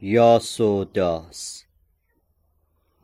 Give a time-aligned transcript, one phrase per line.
[0.00, 1.64] یاس و داس.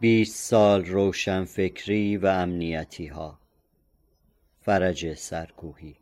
[0.00, 3.38] بیست سال روشنفکری و امنیتی ها
[4.60, 5.96] فرج سرکوهی.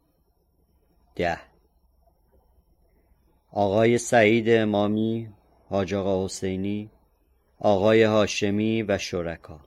[1.14, 1.38] ده.
[3.50, 5.28] آقای سعید امامی
[5.68, 6.90] حاج آقا حسینی
[7.58, 9.60] آقای هاشمی و شرکا.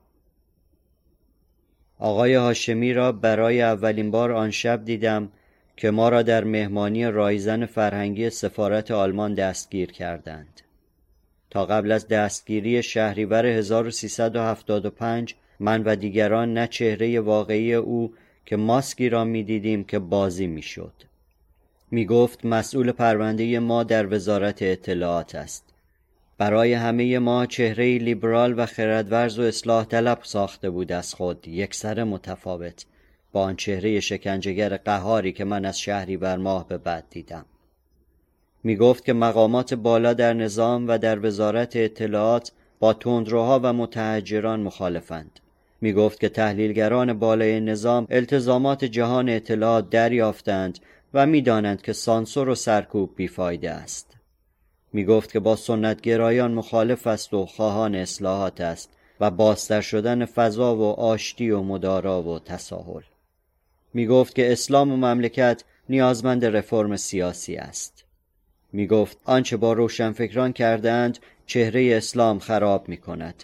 [2.00, 5.32] آقای هاشمی را برای اولین بار آن شب دیدم
[5.78, 10.62] که ما را در مهمانی رایزن فرهنگی سفارت آلمان دستگیر کردند.
[11.50, 18.14] تا قبل از دستگیری شهریور 1375 من و دیگران نه چهره واقعی او
[18.46, 20.94] که ماسکی را می‌دیدیم که بازی می‌شد.
[21.92, 25.64] می گفت مسئول پرونده ما در وزارت اطلاعات است.
[26.38, 31.76] برای همه ما چهره لیبرال و خردورز و اصلاح طلب ساخته بود از خود یک
[31.76, 32.86] سر متفاوت
[33.32, 37.46] با آن چهره شکنجهگر قهاری که من از شهری بر ماه به بعد دیدم.
[38.66, 44.60] می گفت که مقامات بالا در نظام و در وزارت اطلاعات با تندروها و متحجران
[44.60, 45.40] مخالفند.
[45.82, 50.80] می گفت که تحلیلگران بالای نظام التزامات جهان اطلاعات دریافتند
[51.14, 54.18] و می‌دانند که سانسور و سرکوب بیفایده است.
[54.94, 60.76] می گفت که با سنتگرایان مخالف است و خواهان اصلاحات است و باستر شدن فضا
[60.76, 63.04] و آشتی و مدارا و تساهل.
[63.94, 68.05] می گفت که اسلام و مملکت نیازمند رفرم سیاسی است.
[68.76, 73.44] می گفت آنچه با روشنفکران کردند چهره اسلام خراب می کند.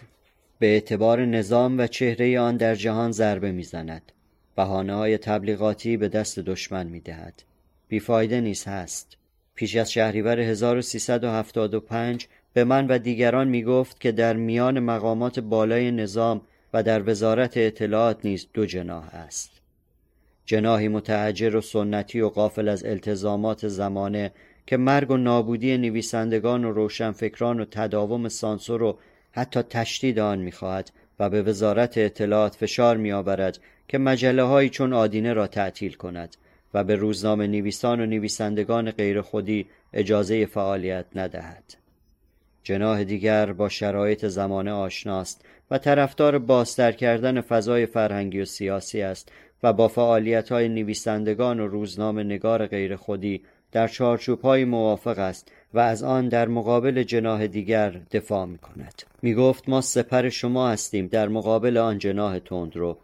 [0.58, 4.12] به اعتبار نظام و چهره آن در جهان ضربه می‌زند.
[4.56, 7.42] بهانه های تبلیغاتی به دست دشمن می دهد.
[7.88, 9.16] بیفایده نیز هست.
[9.54, 15.90] پیش از شهریور 1375 به من و دیگران می گفت که در میان مقامات بالای
[15.90, 16.40] نظام
[16.74, 19.50] و در وزارت اطلاعات نیز دو جناح است.
[20.46, 24.32] جناحی متحجر و سنتی و قافل از التزامات زمانه
[24.66, 28.98] که مرگ و نابودی نویسندگان و روشنفکران و تداوم سانسور و
[29.32, 35.32] حتی تشدید آن می‌خواهد و به وزارت اطلاعات فشار میآورد که مجله هایی چون آدینه
[35.32, 36.36] را تعطیل کند
[36.74, 41.74] و به روزنامه نویسان و نویسندگان غیر خودی اجازه فعالیت ندهد.
[42.62, 49.32] جناح دیگر با شرایط زمانه آشناست و طرفدار بازتر کردن فضای فرهنگی و سیاسی است
[49.62, 53.42] و با فعالیت های نویسندگان و روزنامه نگار غیر خودی
[53.72, 59.02] در چارچوب های موافق است و از آن در مقابل جناه دیگر دفاع می کند.
[59.22, 62.98] می گفت ما سپر شما هستیم در مقابل آن جناه تندرو.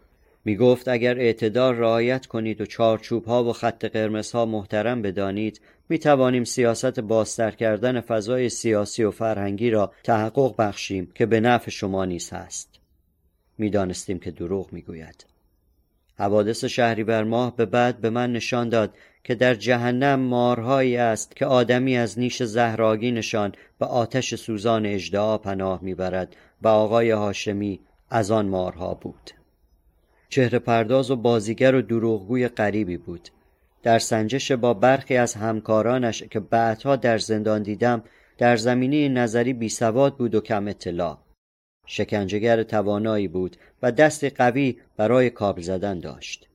[0.45, 5.61] می گفت اگر اعتدار رعایت کنید و چارچوب ها و خط قرمز ها محترم بدانید
[5.89, 11.71] می توانیم سیاست بازتر کردن فضای سیاسی و فرهنگی را تحقق بخشیم که به نفع
[11.71, 12.79] شما نیز هست.
[13.57, 15.25] می دانستیم که دروغ می گوید.
[16.19, 18.93] حوادث بر ماه به بعد به من نشان داد
[19.23, 25.79] که در جهنم مارهایی است که آدمی از نیش زهراگینشان به آتش سوزان اجدعا پناه
[25.83, 29.31] می‌برد و آقای هاشمی از آن مارها بود.
[30.29, 33.29] چهره پرداز و بازیگر و دروغگوی غریبی بود.
[33.83, 38.03] در سنجش با برخی از همکارانش که بعدها در زندان دیدم
[38.37, 41.17] در زمینه نظری بی سواد بود و کم اطلاع.
[41.85, 46.48] شکنجهگر توانایی بود و دست قوی برای کابل زدن داشت.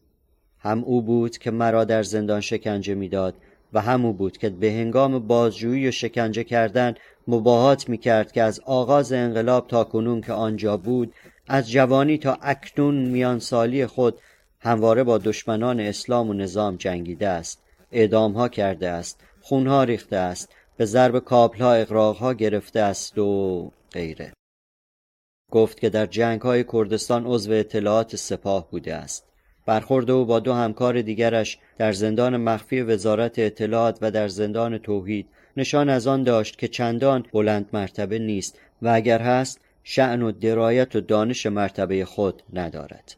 [0.64, 3.34] هم او بود که مرا در زندان شکنجه می‌داد
[3.72, 6.94] و هم او بود که به هنگام بازجویی و شکنجه کردن
[7.28, 11.14] مباهات می کرد که از آغاز انقلاب تا کنون که آنجا بود
[11.48, 14.18] از جوانی تا اکنون میان سالی خود
[14.60, 20.84] همواره با دشمنان اسلام و نظام جنگیده است اعدامها کرده است خونها ریخته است به
[20.84, 24.32] ضرب کابلها اقراقها گرفته است و غیره.
[25.50, 29.33] گفت که در جنگ های کردستان عضو اطلاعات سپاه بوده است.
[29.66, 35.26] برخورد او با دو همکار دیگرش در زندان مخفی وزارت اطلاعات و در زندان توحید.
[35.56, 40.96] نشان از آن داشت که چندان بلند مرتبه نیست و اگر هست شعن و درایت
[40.96, 43.16] و دانش مرتبه خود ندارد.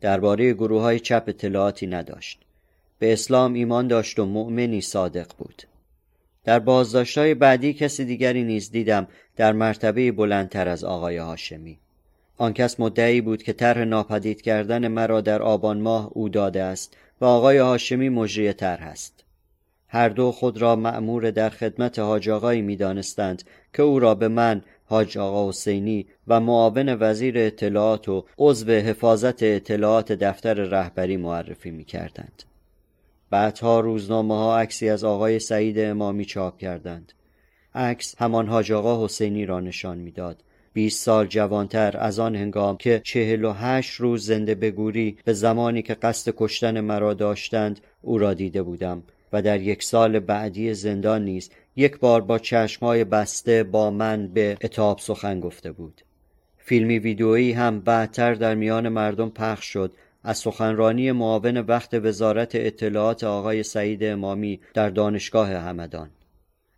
[0.00, 2.40] درباره گروه های چپ اطلاعاتی نداشت.
[2.98, 5.62] به اسلام ایمان داشت و مؤمنی صادق بود.
[6.44, 6.60] در
[7.16, 11.78] های بعدی کسی دیگری نیز دیدم در مرتبه بلندتر از آقای هاشمی.
[12.38, 16.96] آن کس مدعی بود که طرح ناپدید کردن مرا در آبان ماه او داده است
[17.20, 19.24] و آقای هاشمی مجری طرح است
[19.88, 23.42] هر دو خود را مأمور در خدمت حاج آقایی می دانستند
[23.74, 29.42] که او را به من حاج آقا حسینی و معاون وزیر اطلاعات و عضو حفاظت
[29.42, 32.42] اطلاعات دفتر رهبری معرفی می کردند.
[33.30, 37.12] بعدها روزنامه ها عکسی از آقای سعید امامی چاپ کردند.
[37.74, 40.42] عکس همان حاج آقا حسینی را نشان می‌داد
[40.72, 45.82] بیست سال جوانتر از آن هنگام که چهل و هشت روز زنده بگوری به زمانی
[45.82, 51.24] که قصد کشتن مرا داشتند او را دیده بودم و در یک سال بعدی زندان
[51.24, 56.02] نیز یک بار با چشمهای بسته با من به اتاب سخن گفته بود.
[56.58, 59.92] فیلمی ویدئویی هم بعدتر در میان مردم پخش شد.
[60.24, 66.10] از سخنرانی معاون وقت وزارت اطلاعات آقای سعید امامی در دانشگاه همدان.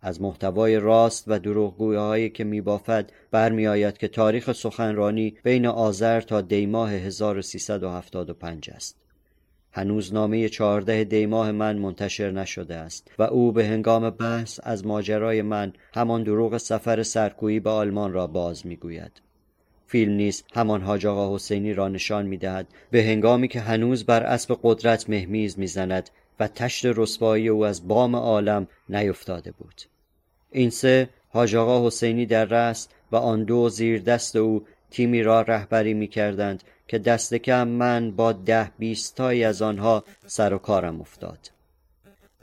[0.01, 6.91] از محتوای راست و دروغگویی‌هایی که میبافد برمیآید که تاریخ سخنرانی بین آذر تا دیماه
[6.91, 8.95] 1375 است.
[9.71, 15.41] هنوز نامه چهارده دیماه من منتشر نشده است و او به هنگام بحث از ماجرای
[15.41, 19.21] من همان دروغ سفر سرکویی به آلمان را باز می‌گوید.
[19.87, 24.59] فیلم نیز همان حاج آقا حسینی را نشان می‌دهد به هنگامی که هنوز بر اسب
[24.63, 26.09] قدرت مهمیز می‌زند
[26.39, 29.81] و تشت رسوایی او از بام عالم نیفتاده بود.
[30.51, 35.41] این سه حاج آقا حسینی در رست و آن دو زیر دست او تیمی را
[35.41, 41.01] رهبری می کردند که دست کم من با ده بیستایی از آنها سر و کارم
[41.01, 41.51] افتاد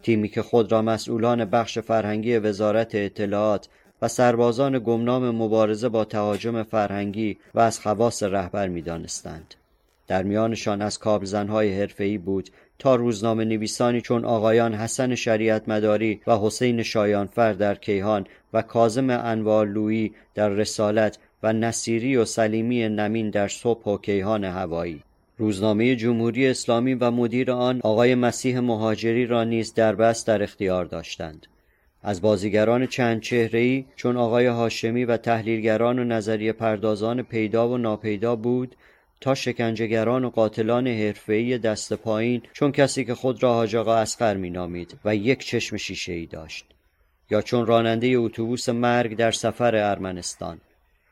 [0.03, 3.69] تیمی که خود را مسئولان بخش فرهنگی وزارت اطلاعات
[4.03, 9.55] و سربازان گمنام مبارزه با تهاجم فرهنگی و از خواص رهبر می دانستند.
[10.07, 16.39] در میانشان از کابلزنهای حرفه‌ای بود تا روزنامه نویسانی چون آقایان حسن شریعت مداری و
[16.39, 23.49] حسین شایانفر در کیهان و کازم انوارلویی در رسالت و نصیری و سلیمی نمین در
[23.49, 25.03] صبح و کیهان هوایی.
[25.39, 30.85] روزنامه جمهوری اسلامی و مدیر آن آقای مسیح مهاجری را نیز در بست در اختیار
[30.85, 31.47] داشتند.
[32.03, 38.37] از بازیگران چند چهره‌ای چون آقای هاشمی و تحلیلگران و نظریه پردازان پیدا و ناپیدا
[38.37, 38.77] بود
[39.21, 44.37] تا شکنجهگران و قاتلان حرفه‌ای دست پایین چون کسی که خود را حاج آقا اسقر
[44.37, 46.65] مینامید و یک چشم شیشه‌ای داشت.
[47.31, 50.61] یا چون راننده اتوبوس مرگ در سفر ارمنستان.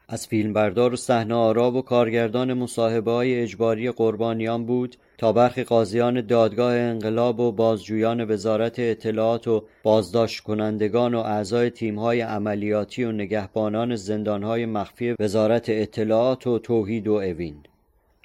[0.09, 6.21] از فیلمبردار و صحنه آرا و کارگردان مصاحبه های اجباری قربانیان بود تا برخی قاضیان
[6.21, 13.97] دادگاه انقلاب و بازجویان وزارت اطلاعات و بازداشت کنندگان و اعضای تیمهای عملیاتی و نگهبانان
[13.97, 17.57] زندانهای مخفی وزارت اطلاعات و توحید و اوین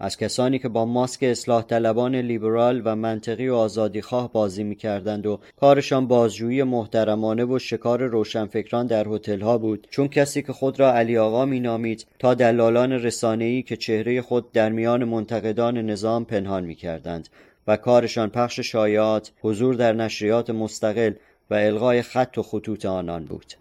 [0.03, 5.39] از کسانی که با ماسک اصلاح طلبان لیبرال و منطقی و آزادیخواه بازی می‌کردند و
[5.59, 9.87] کارشان بازجویی محترمانه و شکار روشنفکران در هتل‌ها بود.
[9.89, 14.69] چون کسی که خود را علی آقا مینامید تا دلالان رسانه‌ای که چهره خود در
[14.69, 17.29] میان منتقدان نظام پنهان می‌کردند
[17.67, 21.13] و کارشان پخش شایعات حضور در نشریات مستقل
[21.49, 23.53] و الغای خط و خطوط آنان بود.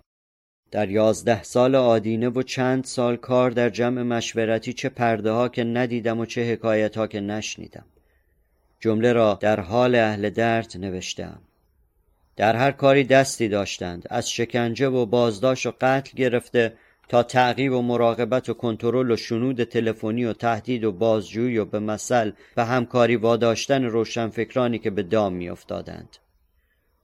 [0.70, 5.64] در یازده سال آدینه و چند سال کار در جمع مشورتی چه پرده ها که
[5.64, 7.84] ندیدم و چه حکایت ها که نشنیدم.
[8.80, 11.38] جمله را در حال اهل درد نوشتم
[12.36, 16.72] در هر کاری دستی داشتند از شکنجه و بازداشت و قتل گرفته
[17.08, 21.78] تا تعقیب و مراقبت و کنترل و شنود تلفنی و تهدید و بازجویی و به
[21.78, 26.16] مثل و همکاری واداشتن روشنفکرانی که به دام میافتادند.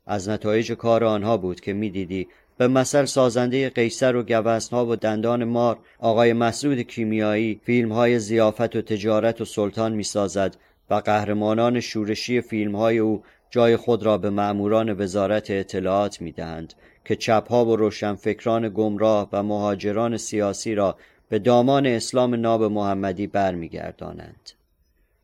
[0.07, 2.29] از نتایج کار آنها بود که می‌دیدی
[2.59, 8.77] به مثل سازنده قیصر و گوزنها و دندان مار آقای مسعود کیمیایی فیلم های زیافت
[8.77, 10.57] و تجارت و سلطان می سازد
[10.91, 16.75] و قهرمانان شورشی فیلم های او جای خود را به مأموران وزارت اطلاعات می دهند
[17.05, 20.97] که چپها و روشنفکران گمراه و مهاجران سیاسی را
[21.29, 24.51] به دامان اسلام ناب محمدی برمیگردانند.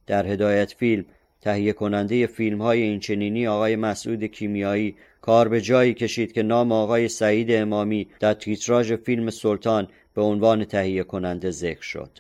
[0.07, 1.05] در هدایت فیلم
[1.43, 7.09] تهیه کننده فیلم های اینچنینی آقای مسعود کیمیایی کار به جایی کشید که نام آقای
[7.09, 12.11] سعید امامی در تیتراژ فیلم سلطان به عنوان تهیه کننده ذکر شد.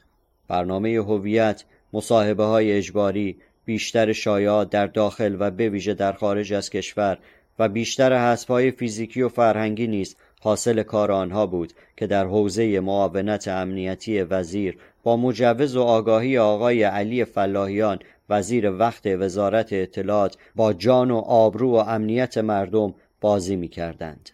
[0.49, 6.71] برنامه هویت، مصاحبه های اجباری، بیشتر شایعات در داخل و به ویژه در خارج از
[6.71, 7.19] کشور
[7.59, 13.49] و بیشتر های فیزیکی و فرهنگی نیز حاصل کار آنها بود که در حوزه معاونت
[13.49, 21.11] امنیتی وزیر با مجوز و آگاهی آقای علی فلاحیان وزیر وقت وزارت اطلاعات با جان
[21.11, 24.31] و آبرو و امنیت مردم بازی می کردند.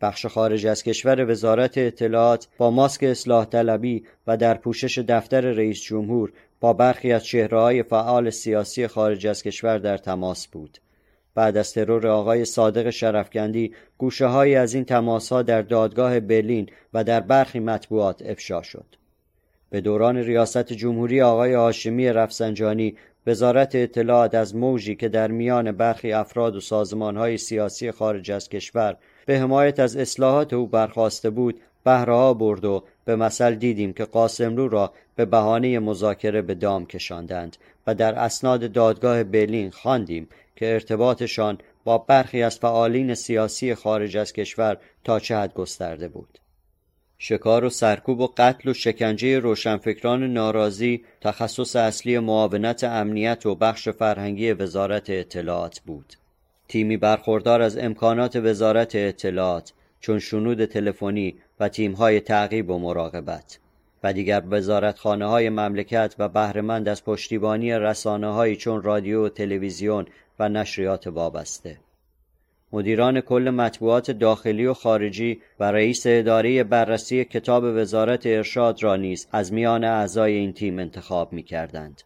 [0.00, 5.82] بخش خارج از کشور وزارت اطلاعات با ماسک اصلاح طلبی و در پوشش دفتر رئیس
[5.82, 10.78] جمهور با برخی از چهرههای فعال سیاسی خارج از کشور در تماس بود.
[11.38, 16.68] بعد از ترور آقای صادق شرفکندی گوشه های از این تماس ها در دادگاه برلین
[16.94, 18.84] و در برخی مطبوعات افشا شد.
[19.70, 26.12] به دوران ریاست جمهوری آقای هاشمی رفسنجانی وزارت اطلاعات از موجی که در میان برخی
[26.12, 32.34] افراد و سازمانهای سیاسی خارج از کشور به حمایت از اصلاحات او برخواسته بود بهرهها
[32.34, 37.94] برد و به مثل دیدیم که قاسملو را به بهانه مذاکره به دام کشاندند و
[37.94, 40.28] در اسناد دادگاه برلین خواندیم
[40.58, 46.38] که ارتباطشان با برخی از فعالین سیاسی خارج از کشور تا چه حد گسترده بود.
[47.18, 53.88] شکار و سرکوب و قتل و شکنجه روشنفکران ناراضی تخصص اصلی معاونت امنیت و بخش
[53.88, 56.12] فرهنگی وزارت اطلاعات بود.
[56.68, 63.58] تیمی برخوردار از امکانات وزارت اطلاعات چون شنود تلفنی و تیمهای تعقیب و مراقبت
[64.02, 70.06] و دیگر وزارتخانه های مملکت و بهرهمند از پشتیبانی رسانه چون رادیو و تلویزیون
[70.38, 71.78] و نشریات وابسته
[72.72, 79.28] مدیران کل مطبوعات داخلی و خارجی و رئیس اداره بررسی کتاب وزارت ارشاد را نیز
[79.32, 82.02] از میان اعضای این تیم انتخاب می کردند.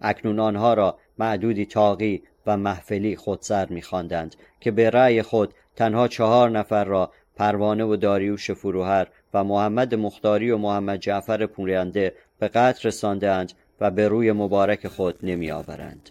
[0.00, 6.08] اکنون آنها را معدودی تاقی و محفلی خودسر می خواندند که به رأی خود تنها
[6.08, 12.48] چهار نفر را پروانه و داریوش فروهر و محمد مختاری و محمد جعفر پورنده به
[12.48, 16.10] قتل رساندند و به روی مبارک خود نمی آورند.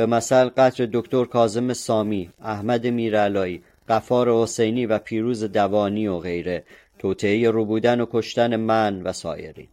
[0.00, 6.64] به مثل قتل دکتر کازم سامی، احمد میرعلایی، قفار حسینی و پیروز دوانی و غیره.
[6.98, 9.68] توطعه روبودن و کشتن من و سایرین.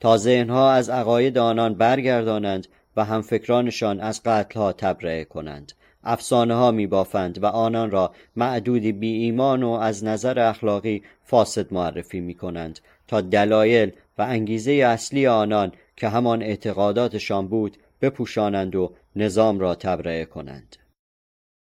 [0.00, 5.72] تا ذهنها از عقاید آنان برگردانند و همفکرانشان از قتلها تبرئه کنند.
[6.04, 11.72] افسانه ها می بافند و آنان را معدودی بی ایمان و از نظر اخلاقی فاسد
[11.72, 18.92] معرفی می کنند تا دلایل و انگیزه اصلی آنان که همان اعتقاداتشان بود بپوشانند و
[19.16, 20.76] نظام را تبرئه کنند.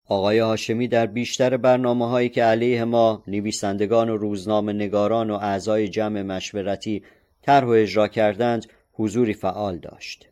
[0.08, 5.88] آقای هاشمی در بیشتر برنامه هایی که علیه ما نویسندگان و روزنامه نگاران و اعضای
[5.88, 7.02] جمع مشورتی
[7.42, 10.28] طرح و اجرا کردند حضوری فعال داشت.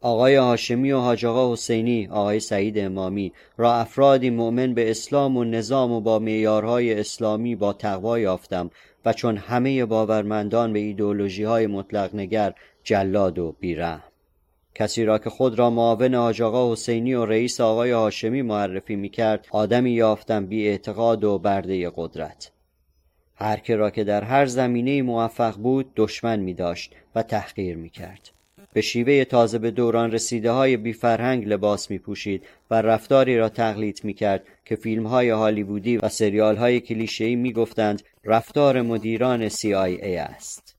[0.00, 5.44] آقای هاشمی و حاج آقا حسینی آقای سعید امامی را افرادی مؤمن به اسلام و
[5.44, 8.70] نظام و با معیارهای اسلامی با تقوا یافتم
[9.04, 14.11] و چون همه باورمندان به ایدئولوژی های مطلق نگر جلاد و بیرحم.
[14.74, 19.08] کسی را که خود را معاون حاج آقا حسینی و رئیس آقای هاشمی معرفی می
[19.08, 22.50] کرد آدمی یافتم بی اعتقاد و برده قدرت.
[23.34, 27.90] هر که را که در هر زمینه موفق بود دشمن می داشت و تحقیر می
[27.90, 28.30] کرد
[28.72, 33.48] به شیوه تازه به دوران رسیده های بی فرهنگ لباس می پوشید و رفتاری را
[33.48, 39.48] تقلید می کرد که فیلم های هالیوودی و سریال های کلیشه‌ای می گفتند رفتار مدیران
[39.48, 40.76] CIA است.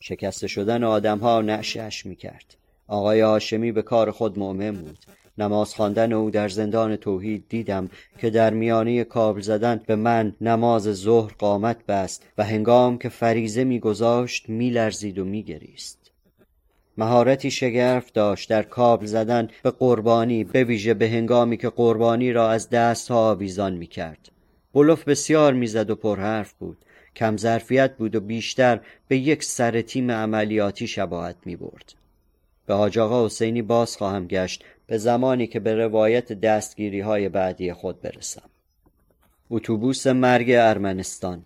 [0.00, 2.56] شکسته شدن آدم ها نشش می کرد
[2.88, 4.98] آقای هاشمی به کار خود مؤمن بود.
[5.38, 7.88] نماز خواندن او در زندان توحید دیدم
[8.18, 13.64] که در میانه کابل زدن به من نماز ظهر قامت بست و هنگام که فریزه
[13.64, 15.98] میگذاشت میلرزید و میگریست.
[16.98, 22.50] مهارتی شگرف داشت در کابل زدن به قربانی به ویژه به هنگامی که قربانی را
[22.50, 24.30] از دستها آویزان می‌کرد.
[24.74, 26.76] بلوف بسیار می‌زد و پرحرف بود.
[27.16, 31.94] کم ظرفیت بود و بیشتر به یک سر تیم عملیاتی شباهت می برد.
[32.66, 37.72] به حاج آقا حسینی باز خواهم گشت به زمانی که به روایت دستگیری های بعدی
[37.72, 38.50] خود برسم.
[39.50, 41.44] اتوبوس مرگ ارمنستان.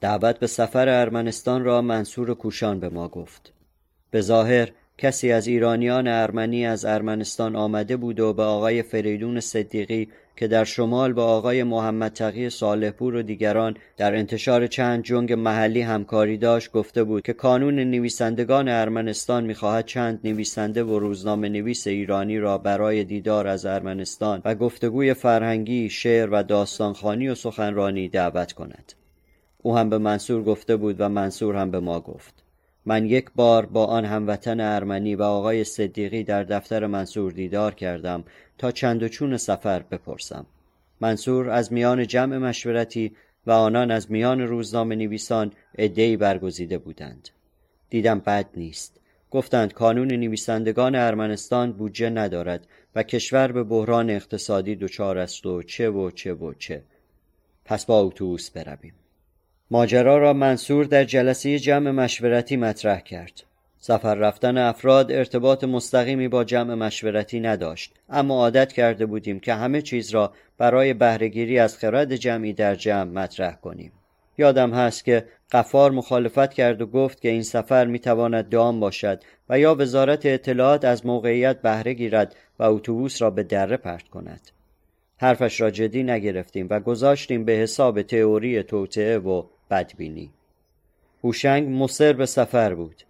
[0.00, 3.52] دعوت به سفر ارمنستان را منصور کوشان به ما گفت.
[4.10, 10.08] به ظاهر کسی از ایرانیان ارمنی از ارمنستان آمده بود و به آقای فریدون صدیقی
[10.36, 15.80] که در شمال با آقای محمد تقی صالحپور و دیگران در انتشار چند جنگ محلی
[15.80, 22.38] همکاری داشت گفته بود که کانون نویسندگان ارمنستان می‌خواهد چند نویسنده و روزنامه نویس ایرانی
[22.38, 28.92] را برای دیدار از ارمنستان و گفتگوی فرهنگی، شعر و داستانخانی و سخنرانی دعوت کند.
[29.62, 32.42] او هم به منصور گفته بود و منصور هم به ما گفت.
[32.86, 38.24] من یک بار با آن هموطن ارمنی و آقای صدیقی در دفتر منصور دیدار کردم
[38.58, 40.46] تا چند و چون سفر بپرسم.
[41.00, 43.12] منصور از میان جمع مشورتی
[43.46, 47.28] و آنان از میان روزنامه نویسان عدهای برگزیده بودند.
[47.90, 49.00] دیدم بد نیست.
[49.30, 55.90] گفتند کانون نویسندگان ارمنستان بودجه ندارد و کشور به بحران اقتصادی دچار است و چه
[55.90, 56.82] و چه و چه.
[57.64, 58.94] پس با اتوبوس برویم.
[59.70, 63.42] ماجرا را منصور در جلسه جمع مشورتی مطرح کرد.
[63.84, 67.94] سفر رفتن افراد ارتباط مستقیمی با جمع مشورتی نداشت.
[68.08, 73.10] اما عادت کرده بودیم که همه چیز را برای بهرهگیری از خرد جمعی در جمع
[73.10, 73.92] مطرح کنیم.
[74.38, 79.58] یادم هست که قفار مخالفت کرد و گفت که این سفر می‌تواند دام باشد و
[79.58, 84.40] یا وزارت اطلاعات از موقعیت بهره گیرد و اتوبوس را به دره پرت کند.
[85.16, 90.30] حرفش را جدی نگرفتیم و گذاشتیم به حساب تئوری توطعه و بدبینی.
[91.24, 93.02] هوشنگ مصر به سفر بود.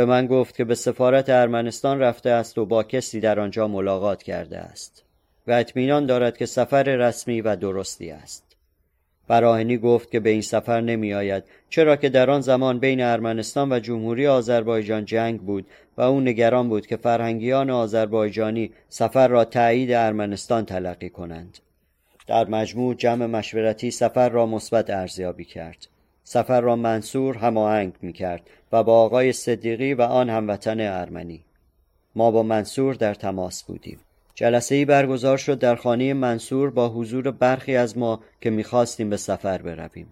[0.00, 4.22] به من گفت که به سفارت ارمنستان رفته است و با کسی در آنجا ملاقات
[4.22, 5.04] کرده است
[5.46, 8.56] و اطمینان دارد که سفر رسمی و درستی است.
[9.28, 13.72] براهنی گفت که به این سفر نمی آید چرا که در آن زمان بین ارمنستان
[13.72, 15.66] و جمهوری آذربایجان جنگ بود
[15.96, 21.58] و او نگران بود که فرهنگیان آذربایجانی سفر را تایید ارمنستان تلقی کنند.
[22.26, 25.86] در مجموع جمع مشورتی سفر را مثبت ارزیابی کرد.
[26.32, 31.40] سفر را منصور هماهنگ می کرد و با آقای صدیقی و آن هموطن ارمنی
[32.14, 33.98] ما با منصور در تماس بودیم
[34.34, 39.16] جلسه ای برگزار شد در خانه منصور با حضور برخی از ما که می‌خواستیم به
[39.16, 40.06] سفر برویم.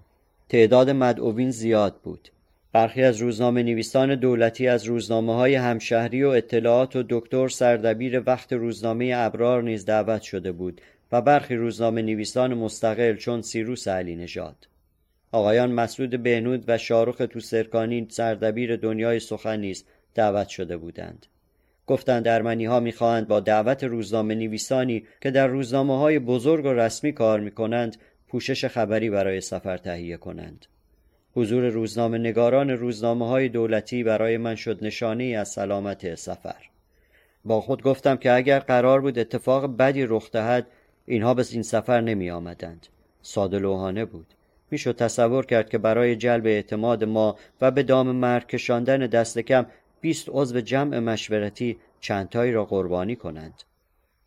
[0.48, 2.28] تعداد مدعوین زیاد بود.
[2.72, 8.52] برخی از روزنامه نویسان دولتی از روزنامه های همشهری و اطلاعات و دکتر سردبیر وقت
[8.52, 10.80] روزنامه ابرار نیز دعوت شده بود
[11.12, 14.68] و برخی روزنامه نویسان مستقل چون سیروس علی نژاد.
[15.32, 21.26] آقایان مسعود بهنود و شاروخ توسرکانی سردبیر دنیای سخن نیز دعوت شده بودند.
[21.86, 27.12] گفتند ارمنی ها می‌خواهند با دعوت روزنامه نویسانی که در روزنامه های بزرگ و رسمی
[27.12, 27.96] کار می کنند
[28.28, 30.66] پوشش خبری برای سفر تهیه کنند.
[31.34, 36.68] حضور روزنامه نگاران روزنامه های دولتی برای من شد نشانه از سلامت سفر.
[37.44, 40.66] با خود گفتم که اگر قرار بود اتفاق بدی رخ دهد
[41.06, 42.86] اینها به این سفر نمی آمدند.
[43.22, 44.26] ساده لوحانه بود.
[44.70, 49.66] می‌شد تصور کرد که برای جلب اعتماد ما و به دام مرگ کشاندن دست کم
[50.00, 53.62] بیست عضو جمع مشورتی چندتایی را قربانی کنند.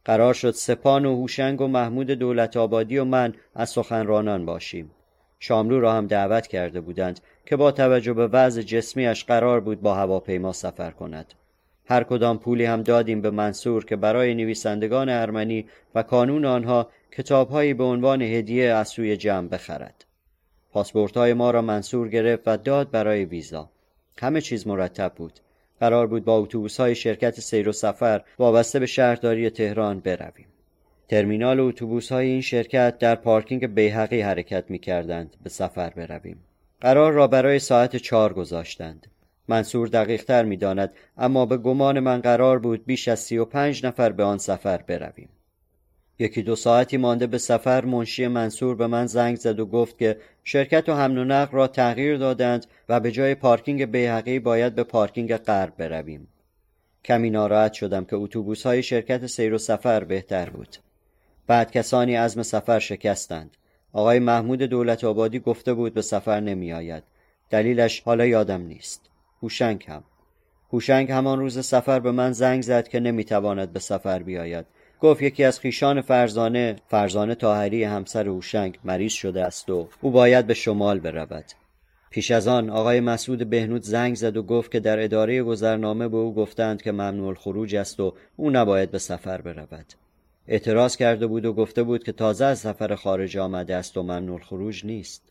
[0.05, 4.91] قرار شد سپان و هوشنگ و محمود دولت آبادی و من از سخنرانان باشیم.
[5.39, 9.95] شاملو را هم دعوت کرده بودند که با توجه به وضع جسمیش قرار بود با
[9.95, 11.33] هواپیما سفر کند.
[11.86, 17.74] هر کدام پولی هم دادیم به منصور که برای نویسندگان ارمنی و کانون آنها کتابهایی
[17.74, 20.05] به عنوان هدیه از سوی جمع بخرد.
[20.71, 23.69] پاسپورت های ما را منصور گرفت و داد برای ویزا.
[24.17, 25.39] همه چیز مرتب بود.
[25.79, 30.47] قرار بود با اتوبوس های شرکت سیر و سفر وابسته به شهرداری تهران برویم.
[31.09, 36.43] ترمینال اتوبوس های این شرکت در پارکینگ بیحقی حرکت می کردند به سفر برویم.
[36.81, 39.07] قرار را برای ساعت چهار گذاشتند.
[39.47, 43.45] منصور دقیق تر می داند اما به گمان من قرار بود بیش از سی و
[43.45, 45.29] پنج نفر به آن سفر برویم.
[46.21, 50.17] یکی دو ساعتی مانده به سفر منشی منصور به من زنگ زد و گفت که
[50.43, 54.83] شرکت و حمل و نقل را تغییر دادند و به جای پارکینگ بیحقی باید به
[54.83, 56.27] پارکینگ غرب برویم.
[57.05, 60.77] کمی ناراحت شدم که اتوبوس های شرکت سیر و سفر بهتر بود.
[61.47, 63.57] بعد کسانی عزم سفر شکستند.
[63.93, 67.03] آقای محمود دولت آبادی گفته بود به سفر نمی آید.
[67.49, 69.09] دلیلش حالا یادم نیست.
[69.41, 70.03] هوشنگ هم.
[70.73, 74.65] هوشنگ همان روز سفر به من زنگ زد که نمی‌تواند به سفر بیاید.
[75.01, 80.47] گفت یکی از خیشان فرزانه فرزانه تاهری همسر هوشنگ مریض شده است و او باید
[80.47, 81.45] به شمال برود.
[82.09, 86.17] پیش از آن آقای مسعود بهنود زنگ زد و گفت که در اداره گذرنامه به
[86.17, 89.85] او گفتند که ممنوع الخروج است و او نباید به سفر برود.
[90.47, 94.39] اعتراض کرده بود و گفته بود که تازه از سفر خارج آمده است و ممنوع
[94.39, 95.23] خروج نیست.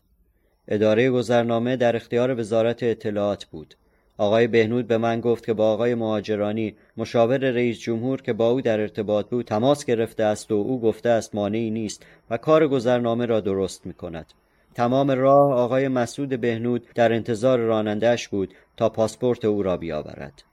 [0.67, 3.75] اداره گذرنامه در اختیار وزارت اطلاعات بود.
[4.17, 8.61] آقای بهنود به من گفت که با آقای مهاجرانی مشاور رئیس جمهور که با او
[8.61, 13.25] در ارتباط بود تماس گرفته است و او گفته است مانعی نیست و کار گذرنامه
[13.25, 14.33] را درست می کند.
[14.75, 20.43] تمام راه آقای مسعود بهنود در انتظار رانندهش بود تا پاسپورت او را بیاورد.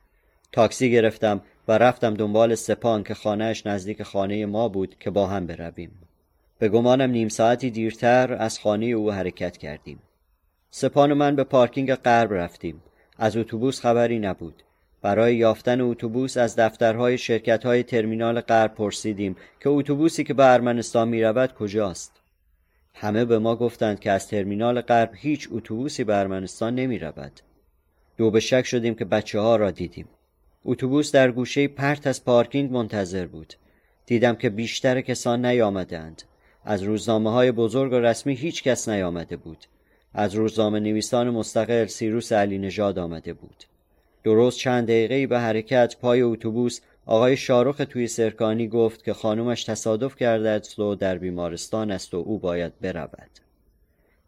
[0.53, 5.47] تاکسی گرفتم و رفتم دنبال سپان که خانهش نزدیک خانه ما بود که با هم
[5.47, 5.91] برویم.
[6.59, 10.03] به گمانم نیم ساعتی دیرتر از خانه او حرکت کردیم.
[10.71, 12.83] سپان و من به پارکینگ غرب رفتیم.
[13.19, 14.63] از اتوبوس خبری نبود.
[15.03, 21.23] برای یافتن اتوبوس از دفترهای شرکتهای ترمینال غرب پرسیدیم که اتوبوسی که به ارمنستان می
[21.23, 22.13] رود کجاست.
[22.95, 27.41] همه به ما گفتند که از ترمینال غرب هیچ اتوبوسی به ارمنستان نمی رود.
[28.17, 30.09] دو به شک شدیم که بچه ها را دیدیم.
[30.65, 33.55] اتوبوس در گوشه پرت از پارکینگ منتظر بود.
[34.07, 36.23] دیدم که بیشتر کسان نیامدند.
[36.65, 39.65] از روزنامه های بزرگ و رسمی هیچ کس نیامده بود.
[40.15, 43.65] از روزنامه نویسان مستقل سیروس علی نژاد آمده بود.
[44.25, 50.17] درست چند دقیقه به حرکت پای اتوبوس آقای شاروخ توی سرکانی گفت که خانومش تصادف
[50.17, 53.31] کرده است و در بیمارستان است و او باید برود.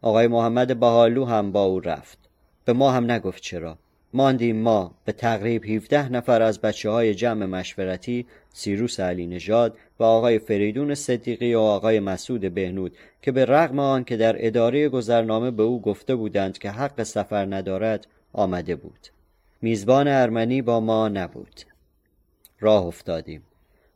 [0.01, 2.17] آقای محمد بهالو هم با او رفت.
[2.65, 3.77] به ما هم نگفت چرا.
[4.13, 10.03] ماندیم ما به تقریب 17 نفر از بچه های جمع مشورتی سیروس علی نژاد و
[10.03, 15.51] آقای فریدون صدیقی و آقای مسعود بهنود که به رغم آن که در اداره گذرنامه
[15.51, 19.07] به او گفته بودند که حق سفر ندارد آمده بود.
[19.61, 21.61] میزبان ارمنی با ما نبود.
[22.59, 23.43] راه افتادیم.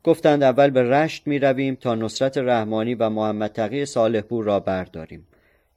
[0.03, 5.27] گفتند اول به رشت می رویم تا نصرت رحمانی و محمد تقی صالحپور را برداریم.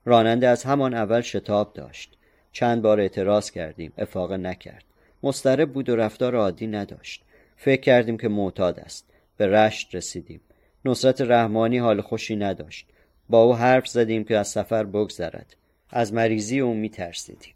[0.05, 2.18] راننده از همان اول شتاب داشت.
[2.59, 3.93] چند بار اعتراض کردیم.
[3.99, 4.85] افاقه نکرد.
[5.23, 7.25] مسترب بود و رفتار عادی نداشت.
[7.57, 9.11] فکر کردیم که معتاد است.
[9.37, 10.41] به رشت رسیدیم.
[10.85, 12.87] نصرت رحمانی حال خوشی نداشت.
[13.29, 15.57] با او حرف زدیم که از سفر بگذرد.
[15.91, 17.55] از مریضی او میترسیدیم.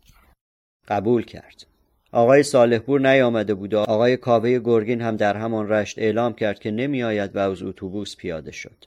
[0.88, 1.66] قبول کرد.
[2.12, 6.70] آقای صالحپور نیامده بود و آقای کاوه گرگین هم در همان رشت اعلام کرد که
[6.70, 8.84] نمیآید و از اتوبوس پیاده شد.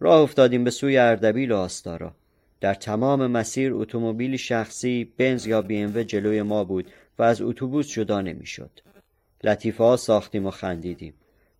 [0.00, 2.14] راه افتادیم به سوی اردبیل و آستارا.
[2.62, 7.88] در تمام مسیر اتومبیلی شخصی بنز یا بی ام جلوی ما بود و از اتوبوس
[7.88, 8.70] جدا نمی‌شد.
[9.44, 11.14] لطیفه ها ساختیم و خندیدیم.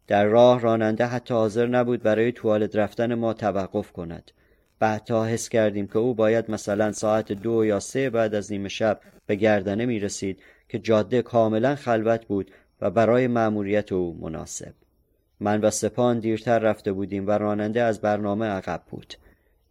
[0.06, 4.30] در راه راننده حتی حاضر نبود برای توالت رفتن ما توقف کند
[4.78, 9.00] بعدها حس کردیم که او باید مثلا ساعت دو یا سه بعد از نیمه شب
[9.26, 14.74] به گردنه می رسید که جاده کاملا خلوت بود و برای مأموریت او مناسب
[15.40, 19.14] من و سپان دیرتر رفته بودیم و راننده از برنامه عقب بود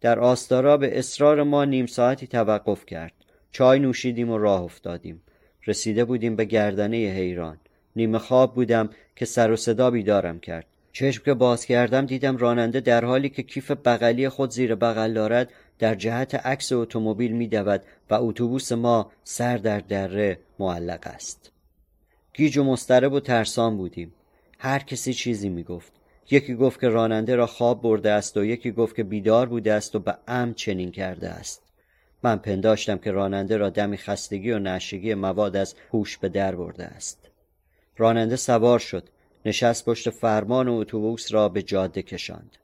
[0.02, 3.12] در آستارا به اصرار ما نیم ساعتی توقف کرد.
[3.52, 5.22] چای نوشیدیم و راه افتادیم.
[5.66, 7.58] رسیده بودیم به گردنه حیران.
[7.96, 10.66] نیمه خواب بودم که سر و صدا بیدارم کرد.
[10.92, 15.52] چشم که باز کردم دیدم راننده در حالی که کیف بغلی خود زیر بغل دارد
[15.78, 21.52] در جهت عکس اتومبیل میدود و اتوبوس ما سر در دره معلق است.
[22.34, 24.14] گیج و مضطرب و ترسان بودیم.
[24.58, 25.92] هر کسی چیزی می‌گفت.
[26.30, 29.94] یکی گفت که راننده را خواب برده است و یکی گفت که بیدار بوده است
[29.94, 31.62] و به ام چنین کرده است.
[32.22, 36.84] من پنداشتم که راننده را دمی خستگی و نشگی مواد از هوش به در برده
[36.84, 37.30] است.
[37.96, 39.08] راننده سوار شد.
[39.46, 42.56] نشست پشت فرمان و اتوبوس را به جاده کشاند.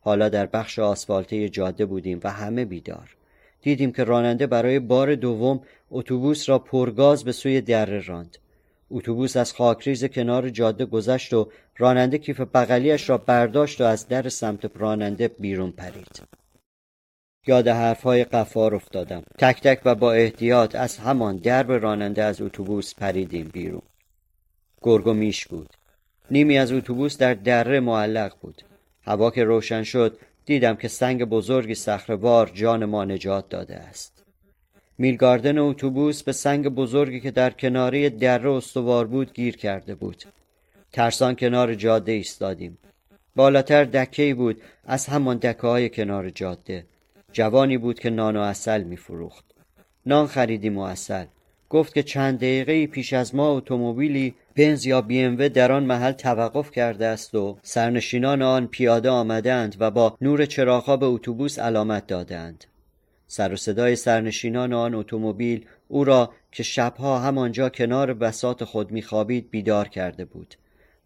[0.00, 3.16] حالا در بخش آسفالته جاده بودیم و همه بیدار.
[3.62, 8.38] دیدیم که راننده برای بار دوم اتوبوس را پرگاز به سوی دره راند.
[8.90, 14.28] اتوبوس از خاکریز کنار جاده گذشت و راننده کیف بغلیش را برداشت و از در
[14.28, 16.22] سمت راننده بیرون پرید.
[17.46, 19.22] یاد حرفهای قفار افتادم.
[19.38, 23.82] تک تک و با احتیاط از همان درب راننده از اتوبوس پریدیم بیرون.
[24.82, 25.68] گرگ و میش بود.
[26.30, 28.62] نیمی از اتوبوس در دره معلق بود.
[29.02, 34.15] هوا که روشن شد دیدم که سنگ بزرگی صخرهوار جان ما نجات داده است.
[34.98, 40.24] میلگاردن اتوبوس به سنگ بزرگی که در کناری دره استوار بود گیر کرده بود.
[40.92, 42.78] ترسان کنار جاده ایستادیم.
[43.36, 46.86] بالاتر دکه بود از همان دکه های کنار جاده.
[47.32, 49.44] جوانی بود که نان و اصل میفروخت.
[50.06, 51.26] نان خریدیم و اصل
[51.70, 56.12] گفت که چند دقیقه پیش از ما اتومبیلی بنز یا بی ام در آن محل
[56.12, 62.06] توقف کرده است و سرنشینان آن پیاده آمدند و با نور چراغها به اتوبوس علامت
[62.06, 62.64] دادند.
[63.28, 69.50] سر و صدای سرنشینان آن اتومبیل او را که شبها همانجا کنار بسات خود میخوابید
[69.50, 70.54] بیدار کرده بود.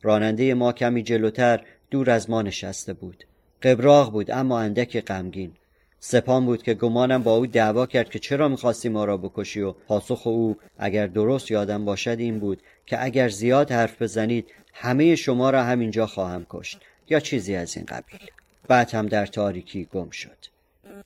[0.03, 3.25] راننده ما کمی جلوتر دور از ما نشسته بود.
[3.63, 5.53] قبراغ بود اما اندک غمگین.
[6.01, 9.73] سپان بود که گمانم با او دعوا کرد که چرا می‌خواستی ما را بکشی و
[9.73, 15.51] پاسخ او اگر درست یادم باشد این بود که اگر زیاد حرف بزنید همه شما
[15.51, 18.21] را همینجا خواهم کشت یا چیزی از این قبیل.
[18.69, 20.37] بعد هم در تاریکی گم شد.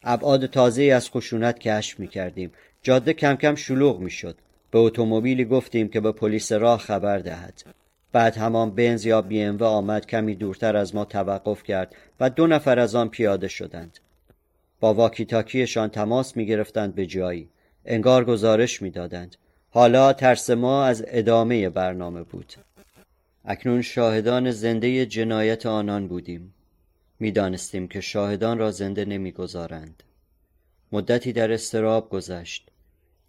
[0.02, 2.52] ابعاد تازه از خشونت کشف می کردیم
[2.82, 4.38] جاده کم کم شلوغ می شد
[4.70, 7.62] به اتومبیلی گفتیم که به پلیس راه خبر دهد.
[8.12, 12.46] بعد همان بنز یا بی ام آمد کمی دورتر از ما توقف کرد و دو
[12.46, 13.98] نفر از آن پیاده شدند.
[14.80, 17.48] با واکیتاکیشان تماس می گرفتند به جایی.
[17.84, 19.36] انگار گزارش می دادند.
[19.70, 22.52] حالا ترس ما از ادامه برنامه بود.
[23.44, 26.54] اکنون شاهدان زنده جنایت آنان بودیم.
[27.20, 30.02] می‌دانستیم که شاهدان را زنده نمی‌گذارند.
[30.92, 32.70] مدتی در استراب گذشت.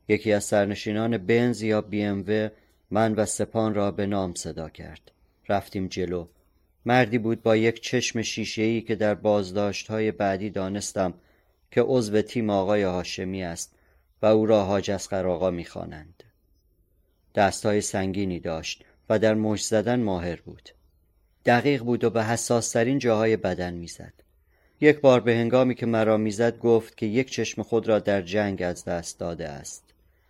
[0.07, 2.51] یکی از سرنشینان بنز یا بی ام
[2.91, 5.11] من و سپان را به نام صدا کرد.
[5.49, 6.27] رفتیم جلو.
[6.85, 11.13] مردی بود با یک چشم شیشه‌ای که در بازداشت های بعدی دانستم
[11.71, 13.75] که عضو تیم آقای هاشمی است
[14.21, 16.23] و او را حاج اسقر آقا می‌خوانند.
[17.35, 20.69] دستهای سنگینی داشت و در مش زدن ماهر بود.
[21.45, 24.13] دقیق بود و به حساسترین جاهای بدن می‌زد.
[24.81, 28.61] یک بار به هنگامی که مرا می‌زد گفت که یک چشم خود را در جنگ
[28.61, 29.83] از دست داده است.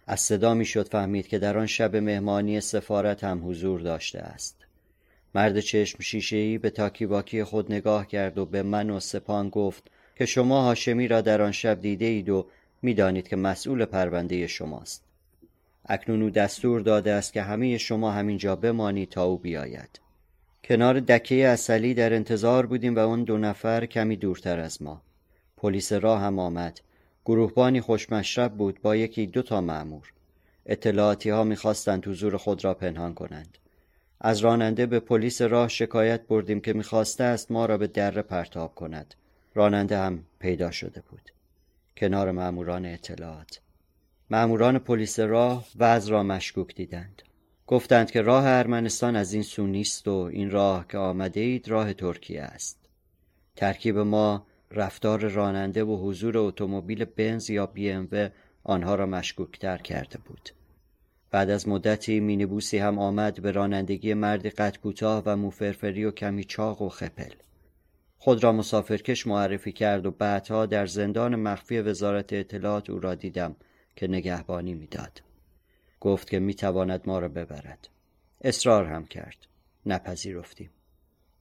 [0.07, 4.55] از صدا می‌شد فهمید که در آن شب مهمانی سفارت هم حضور داشته است.
[5.35, 9.83] مرد چشم شیشهای به تاکیواکی خود نگاه کرد و به من و سپان گفت
[10.15, 12.47] که شما هاشمی را در آن شب دیده اید و
[12.81, 15.03] می‌دانید که مسئول پرونده شماست.
[15.85, 20.04] اکنون او دستور داده است که همه شما همینجا بمانید تا او بیاید.
[20.67, 25.01] کنار دکه اصلی در انتظار بودیم و اون دو نفر کمی دورتر از ما.
[25.57, 26.81] پلیس راه هم آمد.
[27.25, 30.11] گروهبانی خوشمشرب بود با یکی دو تا معمور
[30.65, 33.57] اطلاعاتی ها می‌خواستند حضور خود را پنهان کنند.
[34.21, 38.75] از راننده به پلیس راه شکایت بردیم که می‌خواسته است ما را به دره پرتاب
[38.75, 39.15] کند.
[39.55, 41.31] راننده هم پیدا شده بود.
[41.97, 43.59] کنار ماموران اطلاعات.
[44.29, 47.21] ماموران پلیس راه وضع را مشکوک دیدند.
[47.67, 51.93] گفتند که راه ارمنستان از این سو نیست و این راه که آمده اید راه
[51.93, 52.77] ترکیه است.
[53.55, 58.31] ترکیب ما رفتار راننده و حضور اتومبیل بنز یا بی ام
[58.63, 60.49] آنها را مشکوکتر کرده بود.
[61.31, 66.43] بعد از مدتی مینیبوسی هم آمد به رانندگی مردی قد کوتاه و موفرفری و کمی
[66.43, 67.31] چاق و خپل.
[68.17, 73.55] خود را مسافرکش معرفی کرد و بعدها در زندان مخفی وزارت اطلاعات او را دیدم
[73.95, 75.24] که نگهبانی می‌داد.
[76.05, 77.89] گفت که می‌تواند ما را ببرد.
[78.41, 79.37] اصرار هم کرد.
[79.85, 80.69] نپذیرفتیم.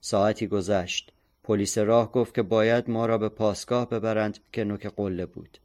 [0.01, 1.11] ساعتی گذشت.
[1.43, 5.57] پلیس راه گفت که باید ما را به پاسگاه ببرند که نوک قله بود.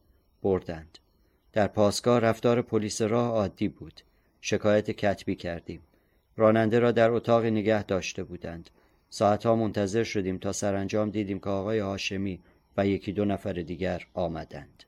[0.42, 0.98] بردند.
[1.52, 4.00] در پاسگاه رفتار پلیس راه عادی بود.
[4.40, 5.80] شکایت کتبی کردیم.
[6.36, 8.70] راننده را در اتاق نگه داشته بودند.
[9.10, 12.40] ساعتها منتظر شدیم تا سرانجام دیدیم که آقای هاشمی
[12.76, 14.84] و یکی دو نفر دیگر آمدند.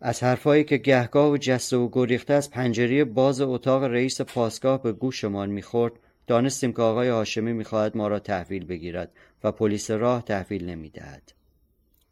[0.00, 4.92] از حرفایی که گهگاه و جسته و گریخته از پنجره باز اتاق رئیس پاسگاه به
[4.92, 5.92] گوشمان می‌خورد
[6.26, 9.12] دانستیم که آقای هاشمی می‌خواهد ما را تحویل بگیرد
[9.44, 11.32] و پلیس راه تحویل نمی‌دهد.